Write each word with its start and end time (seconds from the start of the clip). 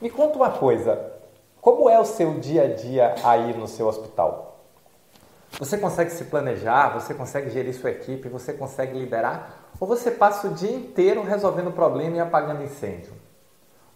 Me 0.00 0.08
conta 0.08 0.36
uma 0.36 0.50
coisa, 0.50 1.12
como 1.60 1.86
é 1.90 2.00
o 2.00 2.06
seu 2.06 2.40
dia 2.40 2.62
a 2.62 2.74
dia 2.74 3.14
aí 3.22 3.52
no 3.52 3.68
seu 3.68 3.86
hospital? 3.86 4.64
Você 5.58 5.76
consegue 5.76 6.10
se 6.10 6.24
planejar, 6.24 6.88
você 6.98 7.12
consegue 7.12 7.50
gerir 7.50 7.74
sua 7.74 7.90
equipe, 7.90 8.26
você 8.30 8.54
consegue 8.54 8.98
liderar? 8.98 9.68
Ou 9.78 9.86
você 9.86 10.10
passa 10.10 10.46
o 10.46 10.54
dia 10.54 10.72
inteiro 10.72 11.22
resolvendo 11.22 11.70
problema 11.70 12.16
e 12.16 12.20
apagando 12.20 12.62
incêndio? 12.62 13.12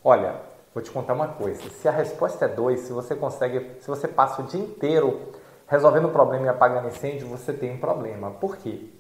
Olha, 0.03 0.43
vou 0.75 0.83
te 0.83 0.91
contar 0.91 1.15
uma 1.15 1.29
coisa. 1.29 1.63
Se 1.71 1.89
a 1.89 1.93
resposta 1.93 2.45
é 2.45 2.49
dois, 2.49 2.81
se 2.81 2.93
você 2.93 3.15
consegue, 3.15 3.81
se 3.81 3.89
você 3.89 4.07
passa 4.07 4.43
o 4.43 4.45
dia 4.45 4.61
inteiro 4.61 5.33
resolvendo 5.67 6.11
problema 6.11 6.45
e 6.45 6.49
apagando 6.51 6.89
incêndio, 6.89 7.27
você 7.29 7.51
tem 7.51 7.73
um 7.73 7.81
problema. 7.81 8.31
Por 8.31 8.59
quê? 8.59 8.91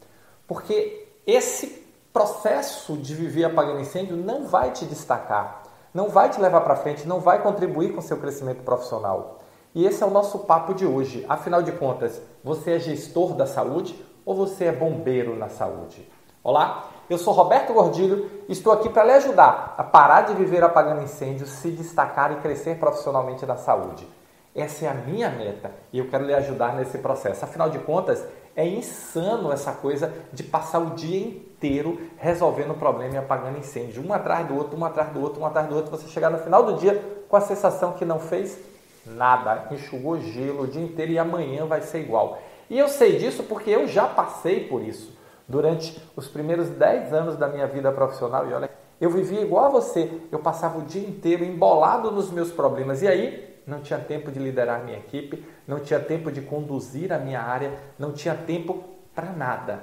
Porque 0.49 1.07
esse 1.27 1.87
processo 2.15 2.97
de 2.97 3.15
viver 3.15 3.45
apagando 3.45 3.81
incêndio 3.81 4.17
não 4.17 4.47
vai 4.47 4.71
te 4.71 4.87
destacar 4.87 5.64
não 5.95 6.09
vai 6.09 6.29
te 6.29 6.41
levar 6.41 6.63
para 6.63 6.75
frente, 6.75 7.07
não 7.07 7.21
vai 7.21 7.41
contribuir 7.41 7.93
com 7.93 8.01
o 8.01 8.03
seu 8.03 8.17
crescimento 8.17 8.65
profissional. 8.65 9.39
E 9.73 9.87
esse 9.87 10.03
é 10.03 10.07
o 10.07 10.11
nosso 10.11 10.41
papo 10.41 10.75
de 10.75 10.85
hoje. 10.85 11.25
Afinal 11.29 11.63
de 11.63 11.71
contas, 11.71 12.21
você 12.43 12.73
é 12.73 12.79
gestor 12.81 13.35
da 13.35 13.47
saúde 13.47 14.05
ou 14.27 14.35
você 14.35 14.65
é 14.65 14.73
bombeiro 14.73 15.37
na 15.37 15.49
saúde? 15.49 16.11
Olá, 16.43 16.91
eu 17.09 17.17
sou 17.17 17.33
Roberto 17.33 17.73
Gordilho 17.73 18.29
e 18.49 18.53
estou 18.53 18.73
aqui 18.73 18.89
para 18.89 19.05
lhe 19.05 19.13
ajudar 19.13 19.75
a 19.79 19.85
parar 19.85 20.23
de 20.23 20.35
viver 20.35 20.65
apagando 20.65 21.03
incêndios, 21.03 21.51
se 21.51 21.71
destacar 21.71 22.33
e 22.33 22.37
crescer 22.37 22.79
profissionalmente 22.79 23.47
na 23.47 23.57
saúde. 23.57 24.07
Essa 24.55 24.87
é 24.87 24.89
a 24.89 24.95
minha 24.95 25.31
meta 25.31 25.71
e 25.93 25.99
eu 25.99 26.09
quero 26.09 26.25
lhe 26.25 26.35
ajudar 26.35 26.75
nesse 26.75 26.99
processo. 26.99 27.45
Afinal 27.45 27.71
de 27.71 27.79
contas, 27.79 28.25
é 28.57 28.67
insano 28.67 29.53
essa 29.53 29.73
coisa 29.73 30.13
de 30.33 30.43
passar 30.43 30.79
o 30.79 30.91
dia 30.91 31.27
inteiro 31.27 31.99
resolvendo 32.17 32.71
o 32.71 32.75
problema 32.75 33.15
e 33.15 33.19
apagando 33.19 33.59
incêndio, 33.59 34.05
um 34.07 34.13
atrás 34.13 34.47
do 34.47 34.57
outro, 34.57 34.79
um 34.79 34.85
atrás 34.85 35.11
do 35.13 35.21
outro, 35.21 35.41
um 35.41 35.47
atrás 35.47 35.67
do 35.67 35.75
outro, 35.75 35.91
você 35.91 36.07
chegar 36.09 36.31
no 36.31 36.39
final 36.39 36.63
do 36.63 36.75
dia 36.75 37.03
com 37.29 37.37
a 37.37 37.41
sensação 37.41 37.93
que 37.93 38.05
não 38.05 38.19
fez 38.19 38.59
nada, 39.07 39.69
enxugou 39.71 40.21
gelo 40.21 40.63
o 40.63 40.67
dia 40.67 40.83
inteiro 40.83 41.13
e 41.13 41.19
amanhã 41.19 41.67
vai 41.67 41.81
ser 41.81 42.01
igual. 42.01 42.39
E 42.71 42.79
eu 42.79 42.89
sei 42.89 43.19
disso 43.19 43.43
porque 43.45 43.71
eu 43.71 43.87
já 43.87 44.07
passei 44.07 44.67
por 44.69 44.83
isso 44.83 45.13
durante 45.47 46.01
os 46.17 46.29
primeiros 46.29 46.69
10 46.71 47.13
anos 47.13 47.37
da 47.37 47.49
minha 47.49 47.67
vida 47.67 47.93
profissional. 47.93 48.49
E 48.49 48.55
olha, 48.55 48.71
eu 49.01 49.11
vivia 49.11 49.41
igual 49.41 49.67
a 49.67 49.69
você, 49.69 50.11
eu 50.33 50.39
passava 50.39 50.79
o 50.79 50.83
dia 50.83 51.07
inteiro 51.07 51.45
embolado 51.45 52.11
nos 52.11 52.31
meus 52.31 52.51
problemas. 52.51 53.03
E 53.03 53.09
aí, 53.09 53.54
não 53.67 53.81
tinha 53.81 53.99
tempo 53.99 54.31
de 54.31 54.39
liderar 54.39 54.85
minha 54.85 54.99
equipe, 54.99 55.45
não 55.67 55.81
tinha 55.81 56.01
tempo 56.01 56.31
de 56.31 56.43
conduzir 56.43 57.13
a 57.13 57.19
minha 57.19 57.41
área, 57.41 57.73
não 57.99 58.13
tinha 58.13 58.35
tempo 58.35 58.85
para 59.15 59.31
nada. 59.33 59.83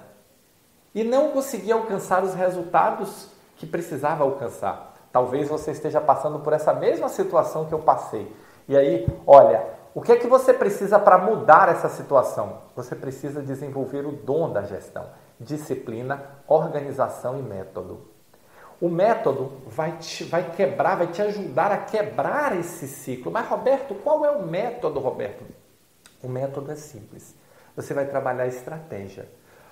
E 0.93 1.03
não 1.03 1.31
conseguia 1.31 1.73
alcançar 1.73 2.23
os 2.23 2.33
resultados 2.33 3.29
que 3.57 3.65
precisava 3.65 4.23
alcançar. 4.23 4.93
Talvez 5.11 5.49
você 5.49 5.71
esteja 5.71 5.99
passando 5.99 6.39
por 6.39 6.53
essa 6.53 6.73
mesma 6.73 7.09
situação 7.09 7.65
que 7.65 7.73
eu 7.73 7.79
passei. 7.79 8.33
E 8.67 8.77
aí, 8.77 9.07
olha, 9.25 9.65
o 9.93 10.01
que 10.01 10.11
é 10.11 10.15
que 10.15 10.27
você 10.27 10.53
precisa 10.53 10.97
para 10.97 11.17
mudar 11.17 11.69
essa 11.69 11.89
situação? 11.89 12.59
Você 12.75 12.95
precisa 12.95 13.41
desenvolver 13.41 14.05
o 14.05 14.11
dom 14.11 14.51
da 14.51 14.61
gestão, 14.63 15.05
disciplina, 15.39 16.23
organização 16.47 17.37
e 17.37 17.41
método. 17.41 18.07
O 18.81 18.89
método 18.89 19.61
vai, 19.67 19.97
te, 19.97 20.23
vai 20.23 20.51
quebrar, 20.51 20.95
vai 20.95 21.07
te 21.07 21.21
ajudar 21.21 21.71
a 21.71 21.77
quebrar 21.77 22.57
esse 22.59 22.87
ciclo. 22.87 23.31
Mas, 23.31 23.47
Roberto, 23.47 23.93
qual 23.93 24.25
é 24.25 24.31
o 24.31 24.43
método, 24.43 24.99
Roberto? 24.99 25.45
O 26.23 26.27
método 26.27 26.71
é 26.71 26.75
simples. 26.75 27.35
Você 27.75 27.93
vai 27.93 28.05
trabalhar 28.05 28.47
estratégia. 28.47 29.29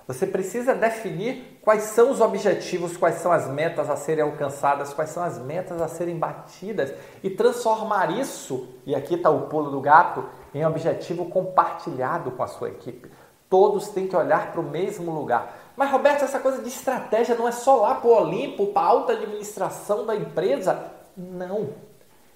Você 0.09 0.25
precisa 0.25 0.73
definir 0.73 1.59
quais 1.61 1.83
são 1.83 2.09
os 2.11 2.19
objetivos, 2.19 2.97
quais 2.97 3.15
são 3.15 3.31
as 3.31 3.47
metas 3.47 3.91
a 3.91 3.95
serem 3.95 4.23
alcançadas, 4.23 4.91
quais 4.91 5.11
são 5.11 5.23
as 5.23 5.37
metas 5.37 5.79
a 5.81 5.87
serem 5.87 6.17
batidas 6.17 6.91
e 7.21 7.29
transformar 7.29 8.11
isso, 8.17 8.69
e 8.87 8.95
aqui 8.95 9.13
está 9.13 9.29
o 9.29 9.41
pulo 9.41 9.69
do 9.69 9.79
gato, 9.79 10.25
em 10.51 10.65
objetivo 10.65 11.25
compartilhado 11.25 12.31
com 12.31 12.41
a 12.41 12.47
sua 12.47 12.69
equipe. 12.69 13.07
Todos 13.49 13.89
têm 13.89 14.07
que 14.07 14.15
olhar 14.15 14.51
para 14.51 14.61
o 14.61 14.63
mesmo 14.63 15.11
lugar. 15.11 15.71
Mas, 15.75 15.91
Roberto, 15.91 16.23
essa 16.23 16.39
coisa 16.39 16.61
de 16.61 16.67
estratégia 16.67 17.35
não 17.35 17.47
é 17.47 17.51
só 17.51 17.77
lá 17.77 17.95
para 17.95 18.09
o 18.09 18.13
Olimpo, 18.13 18.67
para 18.67 18.81
a 18.81 18.89
alta 18.89 19.13
administração 19.13 20.05
da 20.05 20.15
empresa? 20.15 20.91
Não. 21.17 21.69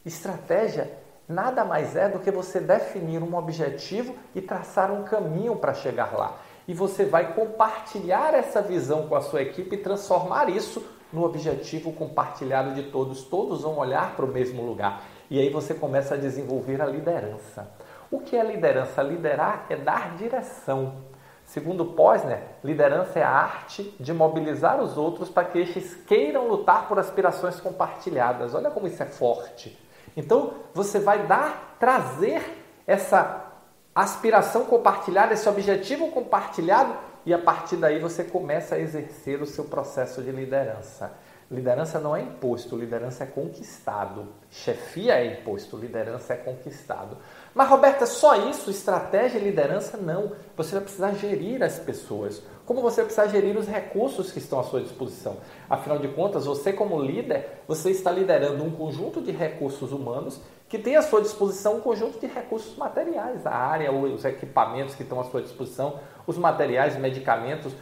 Estratégia 0.06 0.92
nada 1.28 1.64
mais 1.64 1.96
é 1.96 2.10
do 2.10 2.20
que 2.20 2.32
você 2.32 2.60
definir 2.60 3.22
um 3.22 3.36
objetivo 3.36 4.16
e 4.36 4.42
traçar 4.42 4.92
um 4.92 5.04
caminho 5.04 5.56
para 5.56 5.74
chegar 5.74 6.14
lá. 6.18 6.38
E 6.68 6.74
você 6.74 7.06
vai 7.06 7.34
compartilhar 7.34 8.34
essa 8.34 8.62
visão 8.62 9.08
com 9.08 9.16
a 9.16 9.22
sua 9.22 9.42
equipe 9.42 9.76
e 9.76 9.80
transformar 9.80 10.50
isso 10.50 10.84
no 11.12 11.24
objetivo 11.24 11.92
compartilhado 11.92 12.74
de 12.74 12.84
todos. 12.84 13.24
Todos 13.24 13.62
vão 13.62 13.78
olhar 13.78 14.16
para 14.16 14.26
o 14.26 14.28
mesmo 14.28 14.64
lugar. 14.64 15.04
E 15.30 15.40
aí 15.40 15.50
você 15.50 15.74
começa 15.74 16.16
a 16.16 16.18
desenvolver 16.18 16.82
a 16.82 16.86
liderança. 16.86 17.70
O 18.14 18.20
que 18.20 18.38
é 18.38 18.44
liderança? 18.44 19.02
Liderar 19.02 19.66
é 19.72 19.76
dar 19.76 20.16
direção. 20.16 20.98
Segundo 21.46 21.84
Posner, 21.84 22.44
liderança 22.64 23.18
é 23.18 23.24
a 23.24 23.30
arte 23.32 23.92
de 24.00 24.14
mobilizar 24.14 24.80
os 24.80 25.00
outros 25.00 25.32
para 25.32 25.46
que 25.46 25.58
estes 25.58 25.96
queiram 25.96 26.48
lutar 26.48 26.88
por 26.88 27.00
aspirações 27.00 27.60
compartilhadas. 27.60 28.54
Olha 28.54 28.70
como 28.70 28.86
isso 28.86 29.02
é 29.02 29.08
forte. 29.08 29.76
Então, 30.16 30.54
você 30.76 31.00
vai 31.00 31.26
dar, 31.26 31.76
trazer 31.80 32.44
essa 32.86 33.48
aspiração 33.96 34.66
compartilhada, 34.66 35.34
esse 35.34 35.50
objetivo 35.50 36.12
compartilhado, 36.12 36.96
e 37.26 37.34
a 37.34 37.40
partir 37.40 37.78
daí 37.78 37.98
você 37.98 38.24
começa 38.24 38.76
a 38.76 38.80
exercer 38.80 39.42
o 39.42 39.48
seu 39.48 39.64
processo 39.64 40.22
de 40.22 40.30
liderança. 40.30 41.14
Liderança 41.54 42.00
não 42.00 42.16
é 42.16 42.22
imposto, 42.22 42.76
liderança 42.76 43.26
é 43.26 43.28
conquistado. 43.28 44.28
Chefia 44.50 45.16
é 45.16 45.40
imposto, 45.40 45.78
liderança 45.78 46.34
é 46.34 46.38
conquistado. 46.38 47.18
Mas, 47.56 47.70
Roberta, 47.70 48.06
só 48.08 48.50
isso? 48.50 48.72
Estratégia 48.72 49.38
e 49.38 49.44
liderança? 49.44 49.96
Não. 49.98 50.32
Você 50.58 50.72
vai 50.72 50.82
precisar 50.82 51.14
gerir 51.14 51.62
as 51.62 51.78
pessoas. 51.78 52.42
Como 52.66 52.82
você 52.82 52.98
vai 52.98 53.06
precisar 53.06 53.28
gerir 53.28 53.56
os 53.58 53.68
recursos 53.68 54.32
que 54.32 54.40
estão 54.40 54.60
à 54.60 54.64
sua 54.64 54.82
disposição? 54.82 55.38
Afinal 55.70 56.00
de 56.00 56.08
contas, 56.08 56.46
você, 56.46 56.74
como 56.74 57.00
líder, 57.00 57.62
você 57.68 57.92
está 57.92 58.10
liderando 58.10 58.64
um 58.64 58.72
conjunto 58.72 59.22
de 59.22 59.32
recursos 59.32 59.92
humanos 59.92 60.42
que 60.68 60.80
tem 60.80 60.96
à 60.96 61.04
sua 61.04 61.22
disposição 61.22 61.78
um 61.78 61.82
conjunto 61.82 62.20
de 62.20 62.26
recursos 62.26 62.76
materiais, 62.76 63.46
a 63.46 63.54
área, 63.54 63.92
os 63.92 64.26
equipamentos 64.26 64.96
que 64.96 65.04
estão 65.04 65.20
à 65.20 65.24
sua 65.26 65.44
disposição, 65.44 66.00
os 66.26 66.36
materiais, 66.36 66.98
medicamentos, 66.98 67.74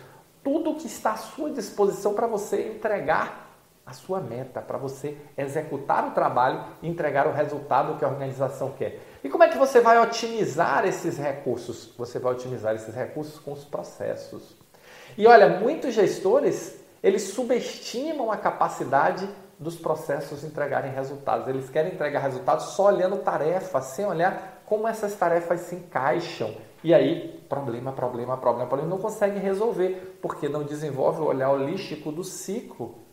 tudo 0.44 0.76
que 0.76 0.88
está 0.88 1.14
à 1.14 1.18
sua 1.18 1.52
disposição 1.52 2.14
para 2.14 2.28
você 2.28 2.68
entregar 2.68 3.41
a 3.92 3.94
sua 3.94 4.22
meta, 4.22 4.62
para 4.62 4.78
você 4.78 5.18
executar 5.38 6.08
o 6.08 6.12
trabalho 6.12 6.64
e 6.82 6.88
entregar 6.88 7.28
o 7.28 7.34
resultado 7.34 7.98
que 8.00 8.06
a 8.06 8.08
organização 8.08 8.72
quer. 8.72 9.00
E 9.22 9.30
como 9.30 9.44
é 9.44 9.50
que 9.50 9.58
você 9.58 9.82
vai 9.82 10.00
otimizar 10.00 10.86
esses 10.86 11.18
recursos? 11.18 11.94
Você 11.98 12.18
vai 12.18 12.32
otimizar 12.32 12.74
esses 12.74 12.96
recursos 12.96 13.38
com 13.38 13.52
os 13.52 13.66
processos. 13.66 14.56
E 15.18 15.28
olha, 15.28 15.60
muitos 15.60 15.94
gestores, 15.94 16.80
eles 17.04 17.24
subestimam 17.24 18.32
a 18.32 18.38
capacidade 18.38 19.30
dos 19.60 19.76
processos 19.76 20.44
entregarem 20.44 20.94
resultados. 20.94 21.48
Eles 21.50 21.70
querem 21.70 21.92
entregar 21.92 22.22
resultados 22.22 22.68
só 22.68 22.86
olhando 22.86 23.18
tarefas, 23.18 23.86
sem 23.86 24.06
olhar 24.06 24.64
como 24.66 24.88
essas 24.88 25.14
tarefas 25.16 25.60
se 25.62 25.76
encaixam. 25.76 26.56
E 26.82 26.94
aí, 26.94 27.44
problema, 27.50 27.92
problema, 27.92 28.38
problema, 28.38 28.68
problema, 28.68 28.90
não 28.90 28.98
conseguem 28.98 29.42
resolver, 29.42 30.18
porque 30.22 30.48
não 30.48 30.64
desenvolve 30.64 31.22
o 31.22 31.26
olhar 31.26 31.52
holístico 31.52 32.10
do 32.10 32.24
ciclo 32.24 33.11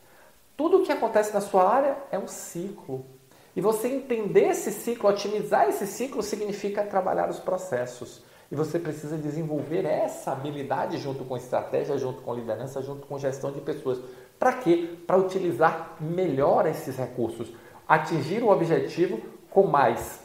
tudo 0.58 0.78
o 0.78 0.82
que 0.82 0.91
acontece 0.91 1.32
na 1.32 1.41
sua 1.41 1.72
área 1.72 1.96
é 2.10 2.19
um 2.19 2.26
ciclo. 2.26 3.06
E 3.54 3.60
você 3.60 3.86
entender 3.86 4.48
esse 4.48 4.72
ciclo, 4.72 5.08
otimizar 5.08 5.69
esse 5.69 5.86
ciclo, 5.86 6.20
significa 6.20 6.82
trabalhar 6.82 7.30
os 7.30 7.38
processos. 7.38 8.24
E 8.50 8.56
você 8.56 8.76
precisa 8.76 9.16
desenvolver 9.16 9.84
essa 9.84 10.32
habilidade 10.32 10.98
junto 10.98 11.24
com 11.24 11.36
estratégia, 11.36 11.96
junto 11.96 12.22
com 12.22 12.34
liderança, 12.34 12.82
junto 12.82 13.06
com 13.06 13.16
gestão 13.20 13.52
de 13.52 13.60
pessoas. 13.60 14.00
Para 14.36 14.54
quê? 14.54 14.96
Para 15.06 15.16
utilizar 15.16 15.96
melhor 16.00 16.66
esses 16.66 16.96
recursos, 16.96 17.52
atingir 17.86 18.42
o 18.42 18.48
objetivo 18.48 19.20
com 19.50 19.64
mais 19.64 20.19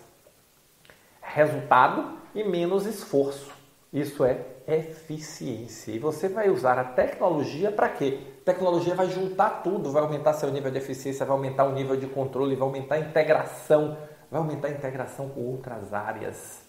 resultado 1.21 2.17
e 2.33 2.43
menos 2.43 2.87
esforço. 2.87 3.51
Isso 3.93 4.25
é 4.25 4.43
eficiência. 4.67 5.91
E 5.91 5.99
você 5.99 6.27
vai 6.27 6.49
usar 6.49 6.77
a 6.79 6.83
tecnologia 6.83 7.71
para 7.71 7.89
quê? 7.89 8.19
A 8.41 8.45
tecnologia 8.45 8.95
vai 8.95 9.09
juntar 9.09 9.61
tudo, 9.63 9.91
vai 9.91 10.01
aumentar 10.01 10.33
seu 10.33 10.51
nível 10.51 10.71
de 10.71 10.77
eficiência, 10.77 11.25
vai 11.25 11.35
aumentar 11.35 11.65
o 11.65 11.73
nível 11.73 11.95
de 11.95 12.07
controle, 12.07 12.55
vai 12.55 12.67
aumentar 12.67 12.95
a 12.95 12.99
integração, 12.99 13.97
vai 14.29 14.39
aumentar 14.39 14.67
a 14.67 14.71
integração 14.71 15.29
com 15.29 15.41
outras 15.41 15.93
áreas. 15.93 16.61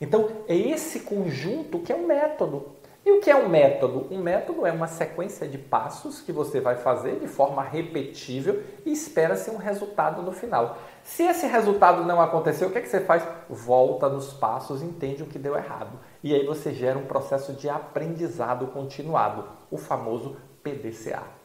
Então, 0.00 0.28
é 0.46 0.56
esse 0.56 1.00
conjunto 1.00 1.80
que 1.80 1.92
é 1.92 1.94
o 1.94 2.00
um 2.00 2.06
método. 2.06 2.76
E 3.04 3.10
o 3.10 3.20
que 3.20 3.30
é 3.30 3.36
um 3.36 3.48
método? 3.48 4.06
Um 4.10 4.18
método 4.18 4.66
é 4.66 4.72
uma 4.72 4.86
sequência 4.86 5.48
de 5.48 5.56
passos 5.56 6.20
que 6.20 6.32
você 6.32 6.60
vai 6.60 6.76
fazer 6.76 7.18
de 7.20 7.26
forma 7.26 7.62
repetível 7.62 8.62
e 8.84 8.92
espera-se 8.92 9.50
um 9.50 9.56
resultado 9.56 10.20
no 10.20 10.32
final. 10.32 10.76
Se 11.02 11.22
esse 11.22 11.46
resultado 11.46 12.04
não 12.04 12.20
aconteceu, 12.20 12.68
o 12.68 12.70
que, 12.70 12.78
é 12.78 12.80
que 12.82 12.88
você 12.88 13.00
faz? 13.00 13.26
Volta 13.48 14.08
nos 14.08 14.34
passos, 14.34 14.82
entende 14.82 15.22
o 15.22 15.26
que 15.26 15.38
deu 15.38 15.56
errado. 15.56 15.98
E 16.22 16.34
aí 16.34 16.44
você 16.44 16.74
gera 16.74 16.98
um 16.98 17.06
processo 17.06 17.54
de 17.54 17.68
aprendizado 17.68 18.66
continuado, 18.66 19.44
o 19.70 19.78
famoso 19.78 20.36
PDCA. 20.62 21.37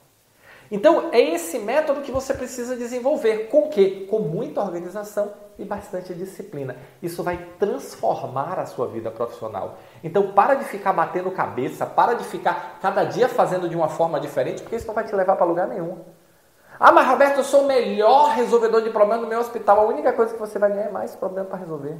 Então, 0.74 1.10
é 1.12 1.22
esse 1.22 1.60
método 1.60 2.02
que 2.02 2.12
você 2.12 2.34
precisa 2.34 2.75
desenvolver. 2.75 3.48
Com 3.48 3.70
que? 3.70 4.08
Com 4.08 4.18
muita 4.18 4.60
organização 4.60 5.31
e 5.60 5.64
bastante 5.64 6.16
disciplina. 6.16 6.75
Isso 7.00 7.22
vai 7.22 7.38
transformar 7.60 8.58
a 8.58 8.66
sua 8.66 8.88
vida 8.88 9.12
profissional. 9.12 9.78
Então, 10.04 10.31
para 10.31 10.56
de 10.56 10.66
ficar 10.66 10.92
batendo 10.92 11.30
cabeça, 11.30 11.86
para 11.86 12.16
de 12.16 12.24
ficar 12.24 12.80
cada 12.81 13.04
dia 13.04 13.30
fazendo 13.30 13.70
de 13.70 13.75
uma 13.75 13.88
forma 13.88 14.20
diferente, 14.20 14.64
porque 14.64 14.75
isso 14.75 14.88
não 14.88 14.96
vai 14.96 15.04
te 15.04 15.16
levar 15.16 15.36
para 15.36 15.46
lugar 15.46 15.68
nenhum. 15.68 16.00
Ah, 16.80 16.92
mas 16.92 17.08
Roberto, 17.08 17.38
eu 17.38 17.44
sou 17.44 17.66
o 17.66 17.68
melhor 17.68 18.31
resolvedor 18.31 18.81
de 18.81 18.90
problemas 18.90 19.22
no 19.22 19.30
meu 19.30 19.42
hospital. 19.42 19.80
A 19.80 19.86
única 19.86 20.12
coisa 20.12 20.34
que 20.34 20.40
você 20.40 20.58
vai 20.58 20.72
ganhar 20.72 20.88
é 20.88 20.92
mais 20.92 21.16
problema 21.16 21.48
para 21.48 21.60
resolver. 21.60 22.00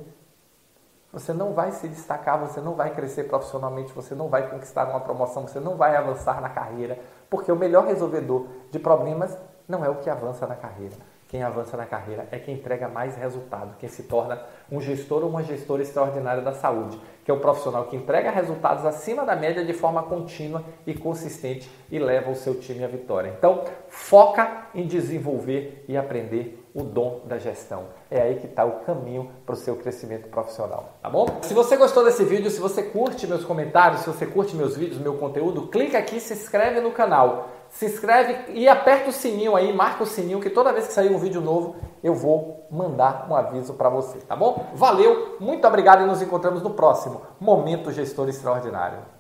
Você 1.13 1.31
não 1.31 1.54
vai 1.54 1.71
se 1.71 1.88
destacar, 1.88 2.39
você 2.39 2.60
não 2.60 2.74
vai 2.74 2.89
crescer 2.89 3.25
profissionalmente, 3.25 3.94
você 3.94 4.15
não 4.15 4.30
vai 4.30 4.50
conquistar 4.50 4.89
uma 4.89 5.00
promoção, 5.00 5.48
você 5.48 5.60
não 5.60 5.77
vai 5.77 5.95
avançar 5.95 6.42
na 6.42 6.50
carreira, 6.50 6.98
porque 7.30 7.51
o 7.51 7.56
melhor 7.56 7.86
resolvedor 7.86 8.48
de 8.71 8.80
problemas 8.80 9.38
não 9.68 9.86
é 9.86 9.89
o 9.89 9.98
que 9.98 10.10
avança 10.10 10.48
na 10.48 10.56
carreira. 10.56 10.95
Quem 11.33 11.41
avança 11.41 11.75
na 11.75 11.88
carreira 11.88 12.27
é 12.31 12.38
quem 12.38 12.53
entrega 12.53 12.88
mais 12.88 13.15
resultado, 13.15 13.75
quem 13.80 13.89
se 13.89 14.03
torna 14.03 14.39
um 14.71 14.80
gestor 14.80 15.24
ou 15.24 15.30
uma 15.31 15.41
gestora 15.41 15.81
extraordinária 15.81 16.44
da 16.44 16.53
saúde, 16.53 17.01
que 17.25 17.31
é 17.31 17.33
o 17.33 17.39
profissional 17.39 17.85
que 17.85 17.95
entrega 17.95 18.30
resultados 18.30 18.85
acima 18.85 19.25
da 19.25 19.35
média 19.35 19.65
de 19.65 19.74
forma 19.74 20.03
contínua 20.03 20.63
e 20.85 20.94
consistente 20.94 21.68
e 21.89 21.97
leva 21.97 22.30
o 22.30 22.35
seu 22.35 22.59
time 22.59 22.83
à 22.83 22.88
vitória. 22.88 23.33
Então, 23.35 23.63
foca 23.88 24.68
em 24.75 24.85
desenvolver 24.85 25.83
e 25.88 25.97
aprender 25.97 26.63
o 26.71 26.83
dom 26.83 27.21
da 27.25 27.39
gestão. 27.39 27.86
É 28.12 28.21
aí 28.21 28.36
que 28.36 28.45
está 28.45 28.63
o 28.63 28.81
caminho 28.81 29.31
para 29.44 29.53
o 29.53 29.57
seu 29.57 29.75
crescimento 29.75 30.27
profissional, 30.27 31.00
tá 31.01 31.09
bom? 31.09 31.25
Se 31.41 31.56
você 31.56 31.75
gostou 31.77 32.06
desse 32.06 32.24
vídeo, 32.24 32.51
se 32.51 32.59
você 32.59 32.83
curte 32.83 33.25
meus 33.25 33.44
comentários, 33.44 34.01
se 34.01 34.07
você 34.07 34.27
curte 34.27 34.56
meus 34.56 34.77
vídeos, 34.77 35.00
meu 35.00 35.15
conteúdo, 35.15 35.68
clica 35.68 35.97
aqui 35.97 36.18
e 36.18 36.21
se 36.21 36.33
inscreve 36.33 36.79
no 36.79 36.91
canal. 36.91 37.50
Se 37.74 37.88
inscreve 37.88 38.54
e 38.54 38.70
aperta 38.70 39.10
o 39.10 39.14
sininho 39.14 39.56
aí, 39.56 39.74
marca 39.74 40.04
o 40.04 40.06
sininho 40.06 40.40
que 40.40 40.50
toda 40.50 40.72
vez 40.72 40.88
que 40.88 40.94
sair 40.94 41.12
um 41.12 41.18
vídeo 41.18 41.42
novo 41.42 41.75
eu 42.04 42.14
vou 42.14 42.68
mandar 42.70 43.28
um 43.28 43.36
aviso 43.36 43.74
para 43.74 43.90
você, 43.90 44.20
tá 44.20 44.36
bom? 44.36 44.68
Valeu, 44.75 45.38
muito 45.40 45.68
obrigado 45.68 46.04
e 46.04 46.06
nos 46.06 46.22
encontramos 46.22 46.62
no 46.62 46.70
próximo 46.70 47.22
Momento 47.40 47.92
Gestor 47.92 48.30
Extraordinário. 48.30 49.12